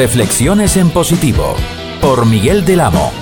Reflexiones 0.00 0.78
en 0.78 0.88
positivo 0.88 1.54
por 2.00 2.24
Miguel 2.24 2.64
del 2.64 2.80
Amo. 2.80 3.12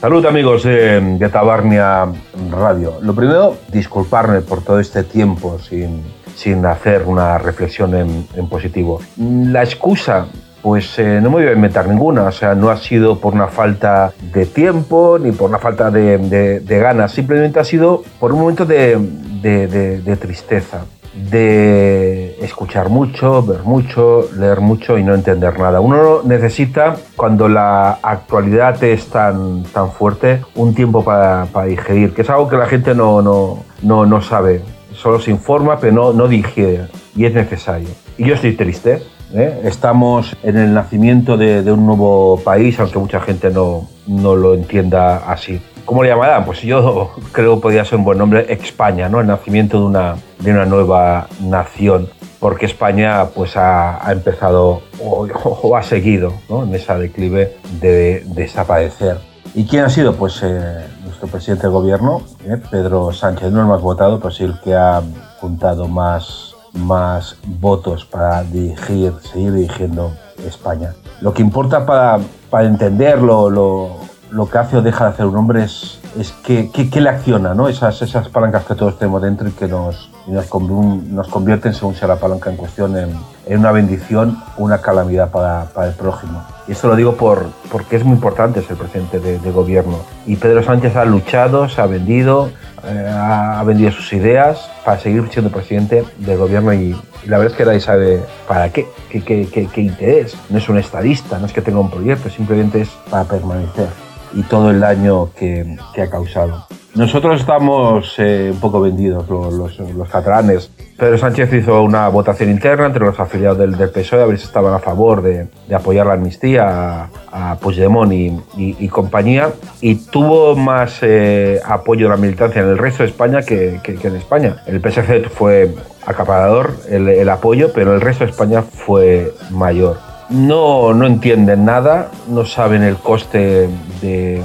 Salud 0.00 0.24
amigos 0.24 0.62
de, 0.62 1.28
Tabarnia 1.32 2.06
Radio. 2.52 2.98
Lo 3.02 3.12
primero, 3.12 3.56
disculparme 3.72 4.40
por 4.40 4.62
todo 4.62 4.78
este 4.78 5.02
tiempo 5.02 5.58
sin, 5.58 6.04
sin 6.36 6.64
hacer 6.64 7.02
una 7.06 7.36
reflexión 7.38 7.96
en, 7.96 8.48
positivo. 8.48 9.00
La 9.16 9.64
excusa 9.64 10.26
pues 10.62 10.96
eh, 11.00 11.18
no 11.20 11.30
me 11.30 11.38
voy 11.38 11.46
a 11.46 11.52
inventar 11.54 11.88
ninguna, 11.88 12.26
o 12.26 12.32
sea, 12.32 12.54
no 12.54 12.70
ha 12.70 12.76
sido 12.76 13.18
por 13.18 13.34
una 13.34 13.48
falta 13.48 14.12
de 14.32 14.46
tiempo 14.46 15.18
ni 15.18 15.32
por 15.32 15.50
una 15.50 15.58
falta 15.58 15.90
de, 15.90 16.60
de 16.60 16.78
ganas, 16.78 17.10
simplemente 17.10 17.58
ha 17.58 17.64
sido 17.64 18.04
por 18.20 18.32
un 18.32 18.38
momento 18.38 18.64
de, 18.64 18.96
de, 19.42 20.16
tristeza 20.16 20.84
de 21.30 22.23
escuchar 22.44 22.88
mucho, 22.88 23.42
ver 23.42 23.62
mucho, 23.64 24.28
leer 24.38 24.60
mucho 24.60 24.98
y 24.98 25.02
no 25.02 25.14
entender 25.14 25.58
nada. 25.58 25.80
Uno 25.80 26.22
necesita, 26.24 26.96
cuando 27.16 27.48
la 27.48 27.98
actualidad 28.02 28.82
es 28.84 29.08
tan, 29.08 29.64
tan 29.64 29.90
fuerte, 29.90 30.42
un 30.54 30.74
tiempo 30.74 31.04
para, 31.04 31.46
para 31.46 31.66
digerir, 31.66 32.14
que 32.14 32.22
es 32.22 32.30
algo 32.30 32.48
que 32.48 32.56
la 32.56 32.66
gente 32.66 32.94
no, 32.94 33.22
no, 33.22 33.64
no, 33.82 34.06
no 34.06 34.20
sabe. 34.20 34.62
Solo 34.92 35.18
se 35.20 35.30
informa, 35.30 35.78
pero 35.78 35.92
no, 35.92 36.12
no 36.12 36.28
digiere. 36.28 36.86
Y 37.16 37.24
es 37.24 37.34
necesario. 37.34 37.88
Y 38.16 38.26
yo 38.26 38.34
estoy 38.34 38.54
triste. 38.54 39.02
¿eh? 39.32 39.60
Estamos 39.64 40.36
en 40.42 40.56
el 40.56 40.72
nacimiento 40.72 41.36
de, 41.36 41.62
de, 41.62 41.72
un 41.72 41.84
nuevo 41.86 42.40
país, 42.44 42.78
aunque 42.78 42.98
mucha 42.98 43.20
gente 43.20 43.50
no, 43.50 43.88
no 44.06 44.36
lo 44.36 44.54
entienda 44.54 45.16
así. 45.30 45.60
¿Cómo 45.84 46.02
le 46.02 46.08
llamarán? 46.08 46.46
Pues 46.46 46.62
yo 46.62 47.10
creo 47.32 47.56
que 47.56 47.60
podría 47.60 47.84
ser 47.84 47.98
un 47.98 48.04
buen 48.04 48.16
nombre, 48.16 48.46
España, 48.48 49.10
¿no? 49.10 49.20
El 49.20 49.26
nacimiento 49.26 49.78
de 49.78 49.84
una, 49.84 50.16
de 50.38 50.50
una 50.50 50.64
nueva 50.64 51.26
nación, 51.42 52.08
porque 52.40 52.64
España 52.64 53.26
pues 53.34 53.56
ha, 53.56 54.00
empezado 54.10 54.80
o, 55.02 55.76
ha 55.76 55.82
seguido 55.82 56.32
en 56.48 56.74
esa 56.74 56.96
declive 56.96 57.58
de, 57.82 58.22
desaparecer. 58.28 59.18
¿Y 59.54 59.66
quién 59.66 59.84
ha 59.84 59.90
sido? 59.90 60.14
Pues 60.16 60.40
eh, 60.42 60.86
nuestro 61.04 61.28
presidente 61.28 61.64
del 61.64 61.72
gobierno, 61.72 62.22
eh, 62.46 62.56
Pedro 62.70 63.12
Sánchez, 63.12 63.52
no 63.52 63.60
el 63.60 63.66
más 63.66 63.82
votado, 63.82 64.18
pues 64.20 64.40
el 64.40 64.58
que 64.60 64.74
ha 64.74 65.02
juntado 65.38 65.86
más, 65.86 66.54
más 66.72 67.36
votos 67.46 68.06
para 68.06 68.42
dirigir, 68.42 69.12
seguir 69.20 69.52
dirigiendo 69.52 70.12
España. 70.46 70.94
Lo 71.20 71.34
que 71.34 71.42
importa 71.42 71.84
para, 71.84 72.20
para 72.48 72.66
entenderlo, 72.66 73.50
lo, 73.50 74.03
lo 74.34 74.50
que 74.50 74.58
hace 74.58 74.76
o 74.76 74.82
deja 74.82 75.04
de 75.04 75.10
hacer 75.10 75.26
un 75.26 75.36
hombre 75.36 75.62
es, 75.62 76.00
es 76.18 76.32
que, 76.32 76.68
que, 76.70 77.00
le 77.00 77.08
acciona, 77.08 77.54
¿no? 77.54 77.68
Esas, 77.68 78.02
esas 78.02 78.28
palancas 78.28 78.64
que 78.64 78.74
todos 78.74 78.98
tenemos 78.98 79.22
dentro 79.22 79.48
y 79.48 79.52
que 79.52 79.68
nos, 79.68 80.10
nos, 80.26 80.50
nos 80.50 81.28
convierten, 81.28 81.72
según 81.72 81.94
sea 81.94 82.08
la 82.08 82.16
palanca 82.16 82.50
en 82.50 82.56
cuestión, 82.56 82.96
en, 82.96 83.10
en 83.46 83.58
una 83.60 83.70
bendición 83.70 84.36
una 84.56 84.78
calamidad 84.78 85.30
para, 85.30 85.66
para, 85.66 85.86
el 85.86 85.94
prójimo. 85.94 86.42
Y 86.66 86.72
esto 86.72 86.88
lo 86.88 86.96
digo 86.96 87.14
por, 87.14 87.46
porque 87.70 87.94
es 87.94 88.04
muy 88.04 88.16
importante 88.16 88.60
ser 88.62 88.76
presidente 88.76 89.20
de, 89.20 89.50
gobierno. 89.52 89.98
Y 90.26 90.34
Pedro 90.34 90.64
Sánchez 90.64 90.96
ha 90.96 91.04
luchado, 91.04 91.68
se 91.68 91.80
ha 91.80 91.86
vendido, 91.86 92.50
eh, 92.84 93.08
ha, 93.08 93.62
vendido 93.62 93.92
sus 93.92 94.12
ideas 94.14 94.68
para 94.84 94.98
seguir 94.98 95.28
siendo 95.30 95.52
presidente 95.52 96.04
del 96.18 96.38
gobierno 96.38 96.74
y, 96.74 96.96
la 97.26 97.38
verdad 97.38 97.52
es 97.52 97.56
que 97.56 97.64
nadie 97.64 97.80
sabe 97.80 98.22
para 98.48 98.68
qué, 98.70 98.86
qué, 99.08 99.22
qué, 99.22 99.68
qué 99.72 99.80
interés. 99.80 100.36
No 100.50 100.58
es 100.58 100.68
un 100.68 100.76
estadista, 100.76 101.38
no 101.38 101.46
es 101.46 101.52
que 101.52 101.62
tenga 101.62 101.78
un 101.78 101.90
proyecto, 101.90 102.28
simplemente 102.28 102.80
es 102.80 102.88
para 103.08 103.24
permanecer 103.24 104.03
y 104.34 104.42
todo 104.42 104.70
el 104.70 104.80
daño 104.80 105.30
que, 105.34 105.76
que 105.94 106.02
ha 106.02 106.10
causado. 106.10 106.66
Nosotros 106.94 107.40
estamos 107.40 108.14
eh, 108.18 108.50
un 108.52 108.60
poco 108.60 108.80
vendidos, 108.80 109.28
los, 109.28 109.52
los, 109.52 109.78
los, 109.80 110.08
catalanes. 110.08 110.70
Pedro 110.96 111.18
Sánchez 111.18 111.52
hizo 111.52 111.82
una 111.82 112.06
votación 112.08 112.50
interna 112.50 112.86
entre 112.86 113.04
los 113.04 113.18
afiliados 113.18 113.58
del, 113.58 113.76
del 113.76 113.90
PSOE 113.90 114.22
a 114.22 114.26
ver 114.26 114.38
si 114.38 114.44
estaban 114.44 114.72
a 114.72 114.78
favor 114.78 115.20
de, 115.20 115.48
de 115.66 115.74
apoyar 115.74 116.06
la 116.06 116.12
amnistía 116.12 116.68
a, 116.68 117.10
a 117.32 117.56
Puigdemont 117.56 118.12
y, 118.12 118.40
y, 118.56 118.88
compañía 118.88 119.50
y 119.80 119.96
tuvo 119.96 120.54
más 120.54 120.98
eh, 121.02 121.60
apoyo 121.64 122.06
de 122.06 122.10
la 122.10 122.16
militancia 122.16 122.62
en 122.62 122.68
el 122.68 122.78
resto 122.78 123.02
de 123.02 123.08
España 123.08 123.42
que, 123.42 123.80
que, 123.82 123.96
que 123.96 124.06
en 124.06 124.14
España. 124.14 124.62
El 124.66 124.80
PSC 124.80 125.28
fue 125.30 125.74
acaparador 126.06 126.76
el, 126.88 127.08
el 127.08 127.28
apoyo, 127.28 127.72
pero 127.74 127.92
el 127.92 128.00
resto 128.00 128.24
de 128.24 128.30
España 128.30 128.62
fue 128.62 129.34
mayor 129.50 130.13
no, 130.28 130.94
no 130.94 131.06
entienden 131.06 131.64
nada, 131.64 132.10
no 132.28 132.44
saben 132.44 132.82
el 132.82 132.96
coste 132.96 133.68
de, 134.00 134.42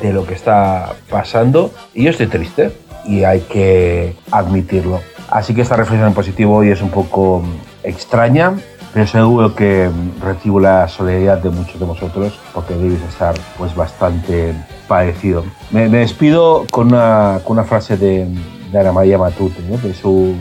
de 0.00 0.12
lo 0.12 0.26
que 0.26 0.34
está 0.34 0.94
pasando 1.10 1.72
y 1.94 2.04
yo 2.04 2.10
estoy 2.10 2.26
triste 2.26 2.72
y 3.04 3.24
hay 3.24 3.40
que 3.40 4.16
admitirlo. 4.30 5.00
Así 5.30 5.54
que 5.54 5.62
esta 5.62 5.76
reflexión 5.76 6.08
en 6.08 6.14
positivo 6.14 6.56
hoy 6.56 6.70
es 6.70 6.82
un 6.82 6.90
poco 6.90 7.42
extraña, 7.82 8.54
pero 8.92 9.06
seguro 9.06 9.54
que 9.54 9.90
recibo 10.22 10.60
la 10.60 10.86
solidaridad 10.88 11.38
de 11.38 11.50
muchos 11.50 11.80
de 11.80 11.86
vosotros 11.86 12.38
porque 12.52 12.74
debéis 12.74 13.02
estar 13.02 13.34
pues 13.58 13.74
bastante 13.74 14.54
parecido. 14.86 15.44
Me, 15.70 15.88
despido 15.88 16.66
con 16.70 16.88
una, 16.88 17.40
con 17.44 17.58
una 17.58 17.64
frase 17.64 17.96
de, 17.96 18.28
de 18.70 18.78
Ana 18.78 18.92
María 18.92 19.18
Matute, 19.18 19.60
de 19.62 19.94
su, 19.94 20.34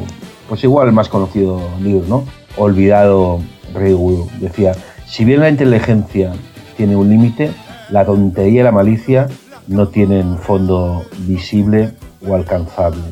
pues 0.47 0.63
igual 0.63 0.91
más 0.91 1.09
conocido 1.09 1.61
libro, 1.81 2.05
¿no? 2.07 2.25
Olvidado 2.55 3.39
Ryu 3.73 4.29
decía, 4.39 4.73
si 5.05 5.25
bien 5.25 5.41
la 5.41 5.49
inteligencia 5.49 6.33
tiene 6.77 6.95
un 6.95 7.09
límite, 7.09 7.51
la 7.89 8.05
tontería 8.05 8.61
y 8.61 8.63
la 8.63 8.71
malicia 8.71 9.27
no 9.67 9.87
tienen 9.87 10.37
fondo 10.37 11.05
visible 11.19 11.91
o 12.27 12.35
alcanzable. 12.35 13.03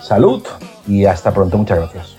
Salud 0.00 0.42
y 0.86 1.04
hasta 1.06 1.32
pronto, 1.32 1.58
muchas 1.58 1.78
gracias. 1.78 2.16